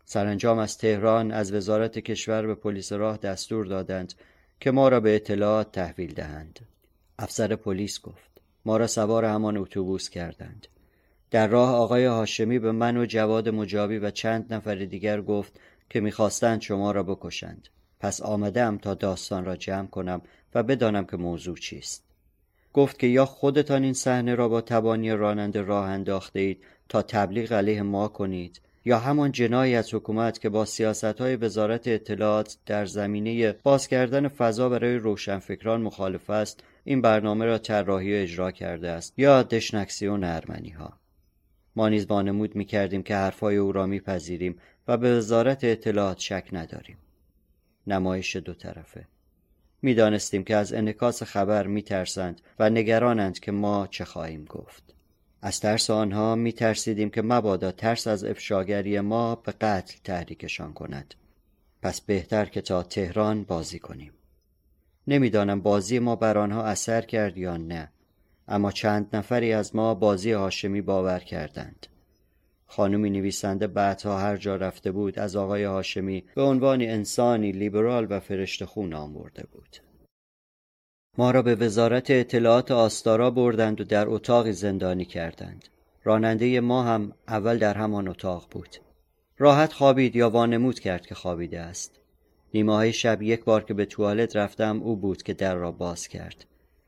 [0.05, 4.14] سرانجام از تهران از وزارت کشور به پلیس راه دستور دادند
[4.61, 6.61] که ما را به اطلاعات تحویل دهند.
[7.18, 8.31] افسر پلیس گفت
[8.64, 10.66] ما را سوار همان اتوبوس کردند.
[11.31, 16.01] در راه آقای هاشمی به من و جواد مجابی و چند نفر دیگر گفت که
[16.01, 17.68] می‌خواستند شما را بکشند.
[18.01, 20.22] پس آمدم تا داستان را جمع کنم
[20.55, 22.05] و بدانم که موضوع چیست.
[22.72, 27.53] گفت که یا خودتان این صحنه را با تبانی راننده راه انداخته اید تا تبلیغ
[27.53, 32.87] علیه ما کنید یا همان جنایی از حکومت که با سیاست های وزارت اطلاعات در
[32.87, 38.90] زمینه باز کردن فضا برای روشنفکران مخالف است این برنامه را طراحی و اجرا کرده
[38.90, 40.92] است یا دشنکسیون ارمنی ها
[41.77, 46.49] ما نیز وانمود می کردیم که حرفهای او را میپذیریم و به وزارت اطلاعات شک
[46.53, 46.96] نداریم.
[47.87, 49.07] نمایش دو طرفه.
[49.83, 54.83] می‌دانستیم که از انکاس خبر میترسند و نگرانند که ما چه خواهیم گفت.
[55.42, 61.14] از ترس آنها می ترسیدیم که مبادا ترس از افشاگری ما به قتل تحریکشان کند.
[61.83, 64.12] پس بهتر که تا تهران بازی کنیم.
[65.07, 67.88] نمی‌دانم بازی ما بر آنها اثر کرد یا نه
[68.49, 71.87] اما چند نفری از ما بازی هاشمی باور کردند.
[72.66, 78.20] خانمی نویسنده بعدها هر جا رفته بود از آقای هاشمی به عنوان انسانی لیبرال و
[78.20, 79.76] فرشت خون نام برده بود.
[81.18, 85.68] ما را به وزارت اطلاعات آستارا بردند و در اتاقی زندانی کردند.
[86.05, 88.76] راننده ما هم اول در همان اتاق بود.
[89.38, 92.00] راحت خوابید یا وانمود کرد که خوابیده است.
[92.55, 96.44] نیمه شب یک بار که به توالت رفتم او بود که در را باز کرد.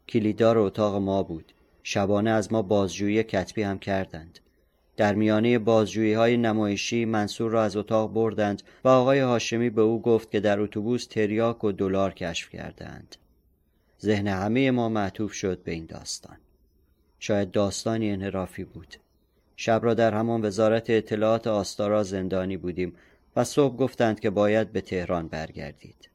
[0.09, 1.53] کلیددار اتاق ما بود.
[1.83, 4.39] شبانه از ما بازجویی کتبی هم کردند.
[4.99, 10.03] در میانه بازجویی های نمایشی منصور را از اتاق بردند و آقای هاشمی به او
[10.03, 13.17] گفت که در اتوبوس تریاک و دلار کشف کردند.
[14.03, 16.37] ذهن همه ما معطوف شد به این داستان.
[17.19, 18.97] شاید داستانی انحرافی بود.
[19.57, 22.95] شب را در همان وزارت اطلاعات آستارا زندانی بودیم
[23.37, 26.09] و صبح گفتند که باید به تهران برگردید.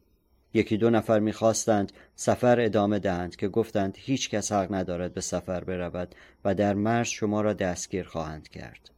[0.53, 5.63] یکی دو نفر می‌خواستند سفر ادامه دهند که گفتند هیچ کس حق ندارد به سفر
[5.63, 8.89] برود و در مرز شما را دستگیر خواهند کرد.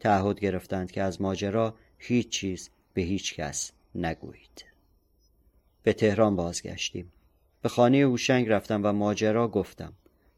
[0.00, 4.64] تعهد گرفتند که از ماجرا هیچ چیز به هیچ کس نگویید.
[5.82, 7.12] به تهران بازگشتیم.
[7.62, 9.92] به خانه هوشنگ رفتم و ماجرا گفتم.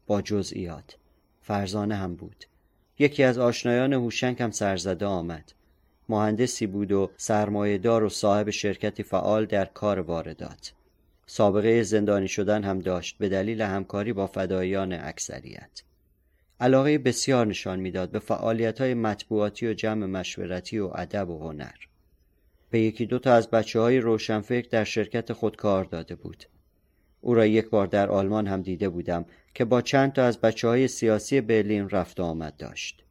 [0.07, 0.97] با جزئیات.
[1.41, 2.45] فرزانه هم بود.
[2.99, 5.51] یکی از آشنایان هوشنگ هم سرزده آمد.
[6.09, 10.73] مهندسی بود و سرمایهدار و صاحب شرکتی فعال در کار واردات.
[11.25, 15.83] سابقه زندانی شدن هم داشت به دلیل همکاری با فداییان اکثریت.
[16.59, 21.75] علاقه بسیار نشان می‌داد به فعالیت های مطبوعاتی و جمع مشورتی و ادب و هنر.
[22.69, 26.45] به یکی دو تا از بچه های روشنفکر در شرکت خود کار داده بود.
[27.21, 30.67] او را یک بار در آلمان هم دیده بودم که با چند تا از بچه
[30.67, 33.04] های سیاسی برلین رفت آمد داشت.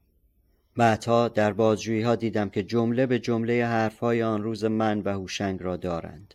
[0.76, 5.62] بعدها در بازجویی ها دیدم که جمله به جمله حرفهای آن روز من و هوشنگ
[5.62, 6.34] را دارند.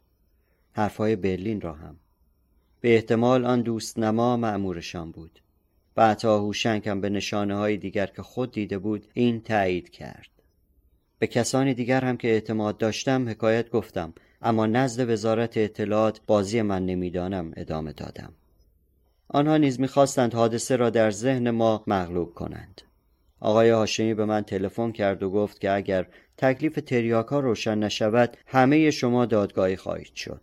[0.71, 1.95] حرفهای برلین را هم.
[2.81, 5.39] به احتمال آن دوست نما معمورشان بود
[5.95, 10.29] بعدها هوشنگ هم به نشانه های دیگر که خود دیده بود این تایید کرد.
[11.19, 16.85] به کسانی دیگر هم که اعتماد داشتم حکایت گفتم اما نزد وزارت اطلاعات بازی من
[16.85, 18.33] نمی‌دانم ادامه دادم.
[19.27, 22.81] آنها نیز می‌خواستند حادثه را در ذهن ما مغلوب کنند.
[23.39, 28.91] آقای هاشمی به من تلفن کرد و گفت که اگر تکلیف تریاکا روشن نشود همه
[28.91, 30.41] شما دادگاهی خواهید شد.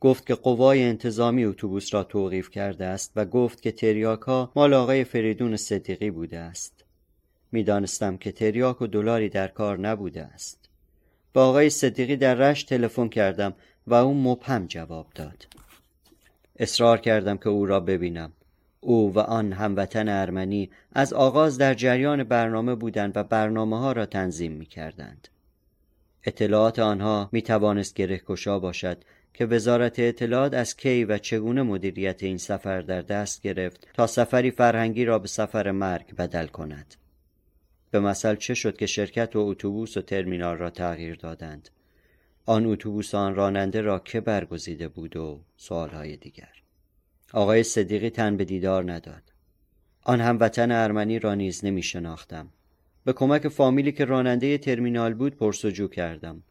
[0.00, 5.04] گفت که قوای انتظامی اتوبوس را توقیف کرده است و گفت که تریاکا مال آقای
[5.04, 6.84] فریدون صدیقی بوده است.
[7.52, 10.68] می‌دانستم که تریاک و دلاری در کار نبوده است.
[11.34, 13.54] با آقای صدیقی در رشت تلفن کردم
[13.86, 15.46] و او مبهم جواب داد.
[16.56, 18.32] اصرار کردم که او را ببینم.
[18.84, 24.06] او و آن هموطن ارمنی از آغاز در جریان برنامه بودند و برنامه ها را
[24.06, 25.28] تنظیم می کردند.
[26.24, 32.22] اطلاعات آنها می توانست گره کشا باشد که وزارت اطلاعات از کی و چگونه مدیریت
[32.22, 36.94] این سفر در دست گرفت تا سفری فرهنگی را به سفر مرگ بدل کند.
[37.90, 41.68] به مثل چه شد که شرکت و اتوبوس و ترمینال را تغییر دادند
[42.46, 46.61] آن اتوبوس آن راننده را که برگزیده بود و سوالهای دیگر
[47.32, 49.22] آقای صدیقی تن به دیدار نداد.
[50.02, 52.48] آن هموطن ارمنی را نیز نمی شناختم
[53.04, 56.42] به کمک فامیلی که راننده ترمینال بود پرسجو کردم.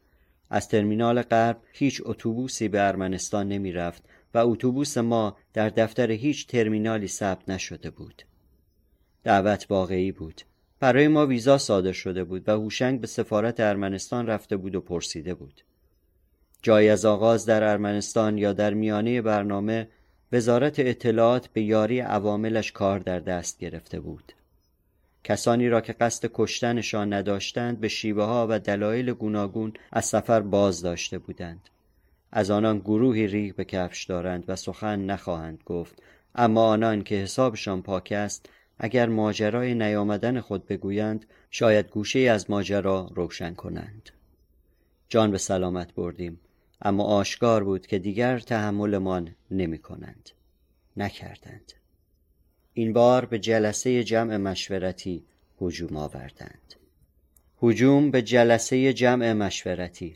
[0.49, 6.47] از ترمینال غرب هیچ اتوبوسی به ارمنستان نمی رفت و اتوبوس ما در دفتر هیچ
[6.47, 8.23] ترمینالی ثبت نشده بود.
[9.23, 10.41] دعوت واقعی بود.
[10.79, 15.33] برای ما ویزا صادر شده بود و هوشنگ به سفارت ارمنستان رفته بود و پرسیده
[15.33, 15.61] بود.
[16.61, 19.87] جای از آغاز در ارمنستان یا در میانه برنامه
[20.31, 24.33] وزارت اطلاعات به یاری عواملش کار در دست گرفته بود.
[25.23, 30.81] کسانی را که قصد کشتنشان نداشتند به شیوه ها و دلایل گوناگون از سفر باز
[30.81, 31.69] داشته بودند.
[32.31, 36.03] از آنان گروهی ریگ به کفش دارند و سخن نخواهند گفت
[36.35, 43.09] اما آنان که حسابشان پاک است اگر ماجرای نیامدن خود بگویند شاید گوشه از ماجرا
[43.15, 44.09] روشن کنند.
[45.09, 46.39] جان به سلامت بردیم.
[46.81, 50.29] اما آشکار بود که دیگر تحملمان نمی کنند
[50.97, 51.73] نکردند.
[52.73, 55.23] این بار به جلسه جمع مشورتی
[55.61, 56.75] هجوم آوردند.
[57.63, 60.15] هجوم به جلسه جمع مشورتی.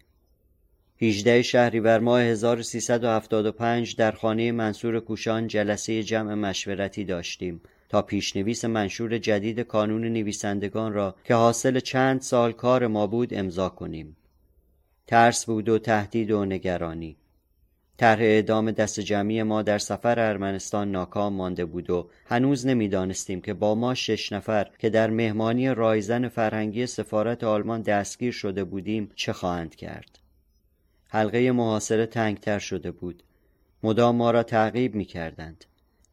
[1.01, 9.17] 18 شهریور ماه 1375 در خانه منصور کوشان جلسه جمع مشورتی داشتیم تا پیشنویس منشور
[9.17, 14.15] جدید کانون نویسندگان را که حاصل چند سال کار ما بود امضا کنیم.
[15.07, 17.17] ترس بود و تهدید و نگرانی.
[17.97, 23.53] طرح اعدام دست جمعی ما در سفر ارمنستان ناکام مانده بود و هنوز نمی‌دانستیم که
[23.53, 29.33] با ما شش نفر که در مهمانی رایزن فرهنگی سفارت آلمان دستگیر شده بودیم چه
[29.33, 30.19] خواهند کرد.
[31.09, 33.23] حلقه محاصره تنگتر شده بود.
[33.83, 35.65] مدام ما را تعقیب می کردند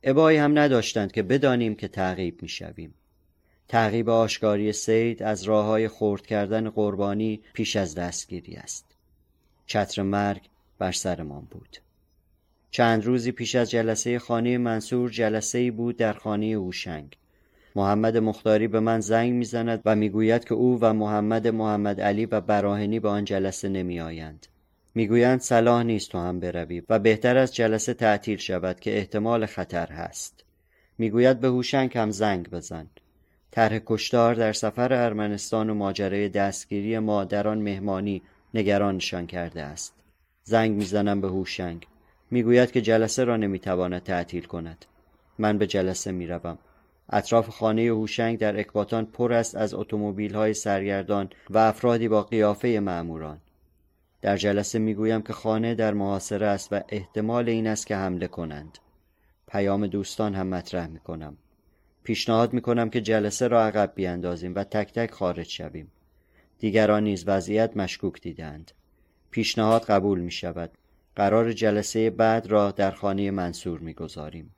[0.02, 2.94] ابایی هم نداشتند که بدانیم که تعقیب می شویم.
[3.68, 8.84] تعقیب آشکاری سید از راه های خورد کردن قربانی پیش از دستگیری است.
[9.66, 10.42] چتر مرگ
[10.78, 11.76] بر سرمان بود.
[12.70, 17.16] چند روزی پیش از جلسه خانه منصور جلسه ای بود در خانه اوشنگ.
[17.76, 22.40] محمد مختاری به من زنگ می‌زند و می‌گوید که او و محمد محمد علی و
[22.40, 24.46] براهنی به آن جلسه نمی آیند.
[24.94, 29.86] می‌گویند صلاح نیست تو هم بروی و بهتر از جلسه تعطیل شود که احتمال خطر
[29.86, 30.44] هست
[30.98, 32.86] می‌گوید به هوشنگ هم زنگ بزن
[33.54, 38.22] طرح کشتار در سفر ارمنستان و ماجرای دستگیری ما در آن مهمانی
[38.54, 39.94] نگرانشان کرده است.
[40.44, 41.86] زنگ می‌زنم به هوشنگ.
[42.30, 44.84] می‌گوید که جلسه را نمی‌تواند تعطیل کند.
[45.38, 46.58] من به جلسه می‌روم.
[47.10, 52.80] اطراف خانه هوشنگ در اکباتان پر است از اتومبیل های سرگردان و افرادی با قیافه
[52.80, 53.38] معموران
[54.22, 58.78] در جلسه می‌گویم که خانه در محاصره است و احتمال این است که حمله کنند.
[59.48, 61.36] پیام دوستان هم مطرح می‌کنم.
[62.04, 65.92] پیشنهاد می‌کنم که جلسه را عقب بیاندازیم و تک تک خارج شویم.
[66.58, 68.72] دیگران نیز وضعیت مشکوک دیدند
[69.30, 70.70] پیشنهاد قبول می شود
[71.16, 74.54] قرار جلسه بعد را در خانه منصور می‌گذاریم.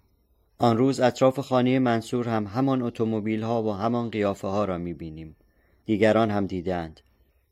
[0.59, 4.95] آن روز اطراف خانه منصور هم همان اتومبیل ها و همان قیافه ها را می
[4.95, 5.37] بینیم.
[5.87, 7.01] دیگران هم دیدند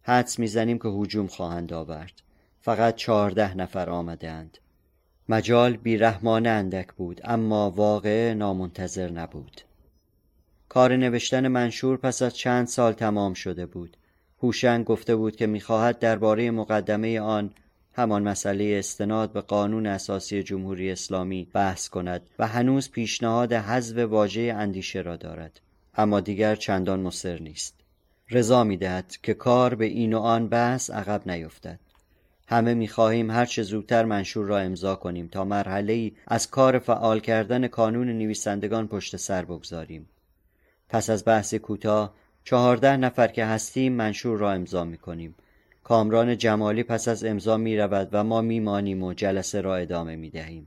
[0.02, 2.22] حدس می‌زنیم که هجوم خواهند آورد.
[2.60, 4.58] فقط چهارده نفر آمدند
[5.28, 9.60] مجال بیرحمانه اندک بود اما واقع نامنتظر نبود.
[10.72, 13.96] کار نوشتن منشور پس از چند سال تمام شده بود.
[14.42, 17.50] هوشنگ گفته بود که می‌خواهد درباره مقدمه آن
[17.92, 24.54] همان مسئله استناد به قانون اساسی جمهوری اسلامی بحث کند و هنوز پیشنهاد حذف واژه
[24.56, 25.60] اندیشه را دارد.
[25.94, 27.74] اما دیگر چندان مصر نیست.
[28.30, 31.80] رضا می‌دهد که کار به این و آن بحث عقب نیفتد.
[32.48, 37.20] همه می‌خواهیم هر چه زودتر منشور را امضا کنیم تا مرحله ای از کار فعال
[37.20, 40.08] کردن کانون نویسندگان پشت سر بگذاریم.
[40.92, 45.34] پس از بحث کوتاه چهارده نفر که هستیم منشور را امضا می‌کنیم.
[45.84, 50.30] کامران جمالی پس از امضا می رود و ما میمانیم و جلسه را ادامه می
[50.30, 50.66] دهیم.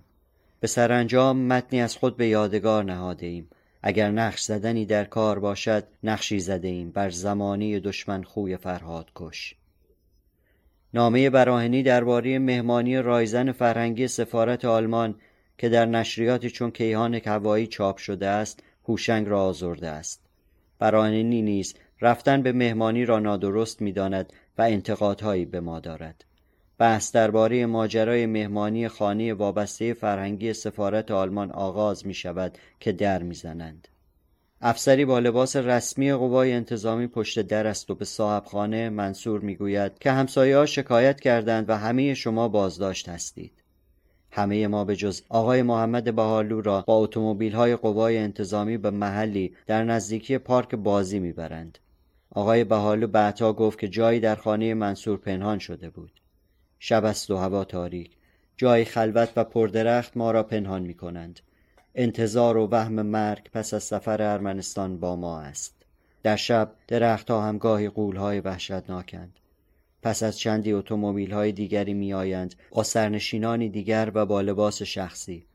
[0.60, 3.50] به سرانجام متنی از خود به یادگار نهاده ایم.
[3.84, 9.56] اگر نقش زدنی در کار باشد نقشی زده ایم بر زمانی دشمن خوی فرهاد کش.
[10.94, 15.16] نامه براهنی درباره مهمانی رایزن فرهنگی سفارت آلمان
[15.58, 20.22] که در نشریاتی چون کیهان هوایی چاپ شده است هوشنگ را آزرده است
[20.80, 26.26] براهنی نیز رفتن به مهمانی را نادرست می‌داند و انتقادهایی به ما دارد
[26.78, 33.88] بحث درباره ماجرای مهمانی خانه وابسته فرهنگی سفارت آلمان آغاز می شود که در می‌زنند.
[34.62, 40.00] افسری با لباس رسمی قوای انتظامی پشت در است و به صاحب خانه منصور می‌گوید
[40.00, 43.65] که همسایه ها شکایت کردند و همه شما بازداشت هستید.
[44.36, 49.56] همه ما به جز آقای محمد بهالو را با اتومبیل های قوای انتظامی به محلی
[49.68, 51.78] در نزدیکی پارک بازی می‌برند.
[52.30, 56.12] آقای بهالو بعدها گفت که جایی در خانه منصور پنهان شده بود.
[56.80, 58.12] شب است و هوا تاریک
[58.58, 61.40] جای خلوت و پردرخت ما را پنهان می کنند
[61.96, 65.76] انتظار و وهم مرگ پس از سفر ارمنستان با ما است
[66.24, 69.40] در شب درختها هم گاهی قولهای وحشتناکند
[70.06, 75.46] پس از چندی اتومبیل های دیگری میآیند با سرنشینانی دیگر و با لباس شخصی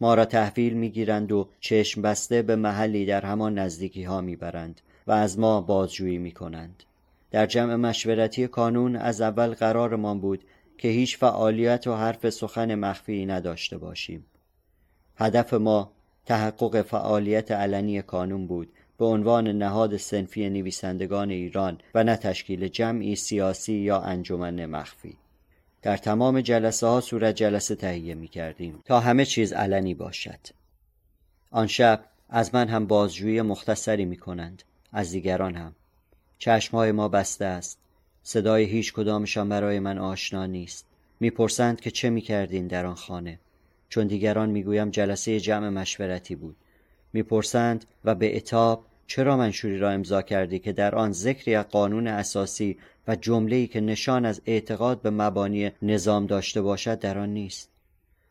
[0.00, 5.12] ما را تحویل می‌گیرند و چشم بسته به محلی در همان نزدیکی ها می‌برند و
[5.12, 6.82] از ما بازجویی می کنند.
[7.30, 10.44] در جمع مشورتی کانون از اول قرارمان بود
[10.78, 14.26] که هیچ فعالیت و حرف سخن مخفی نداشته باشیم.
[15.16, 15.92] هدف ما
[16.26, 18.68] تحقق فعالیت علنی کانون بود
[19.02, 25.16] به عنوان نهاد سنفی نویسندگان ایران و نه تشکیل جمعی سیاسی یا انجمن مخفی.
[25.82, 30.38] در تمام جلسه ها صورت جلسه تهیه می کردیم تا همه چیز علنی باشد.
[31.50, 34.62] آن شب از من هم بازجویی مختصری می کنند.
[34.92, 35.74] از دیگران هم.
[36.38, 37.78] چشمهای ما بسته است.
[38.22, 40.86] صدای هیچ کدامشان برای من آشنا نیست.
[41.20, 43.38] می‌پرسند که چه می‌کردین در آن خانه.
[43.88, 46.56] چون دیگران می‌گویم جلسه جمع مشورتی بود.
[47.12, 52.06] می‌پرسند و به اتاب چرا منشوری را امضا کردی که در آن ذکری از قانون
[52.06, 52.78] اساسی
[53.08, 57.70] و جمله‌ای که نشان از اعتقاد به مبانی نظام داشته باشد در آن نیست؟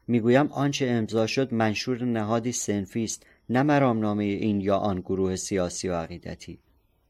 [0.07, 5.87] می‌گویم آنچه امضا شد منشور نهادی سنفی است نه مرامنامه این یا آن گروه سیاسی
[5.87, 6.59] و عقیدتی.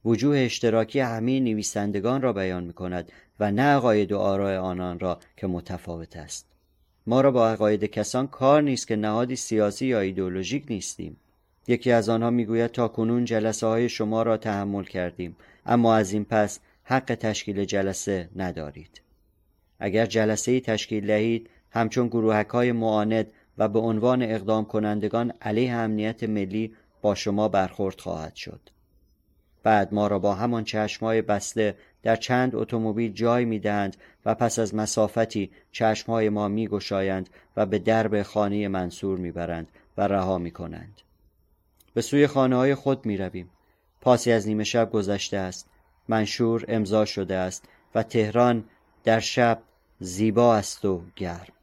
[0.05, 5.19] وجوه اشتراکی همه نویسندگان را بیان می کند و نه عقاید و آراء آنان را
[5.37, 6.45] که متفاوت است.
[7.07, 11.17] ما را با عقاید کسان کار نیست که نهادی سیاسی یا ایدولوژیک نیستیم.
[11.67, 15.35] یکی از آنها می‌گوید تا کنون جلسه های شما را تحمل کردیم
[15.65, 19.01] اما از این پس حق تشکیل جلسه ندارید.
[19.79, 26.23] اگر جلسه تشکیل دهید همچون گروهک های معاند و به عنوان اقدام کنندگان علیه امنیت
[26.23, 28.59] ملی با شما برخورد خواهد شد.
[29.63, 34.75] بعد ما را با همان چشمهای بسته در چند اتومبیل جای می‌دهند و پس از
[34.75, 41.01] مسافتی چشمهای ما میگشایند و به درب خانه منصور می‌برند و رها می‌کنند.
[41.93, 43.49] به سوی خانه های خود می رویم.
[44.01, 45.67] پاسی از نیمه شب گذشته است.
[46.07, 47.65] منشور امضا شده است
[47.95, 48.63] و تهران
[49.03, 49.61] در شب
[49.99, 51.53] زیبا است و گرم.